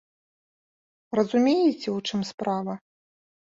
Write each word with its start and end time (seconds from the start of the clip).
Разумееце, 1.21 1.87
у 1.95 1.95
чым 2.07 2.27
справа? 2.33 2.73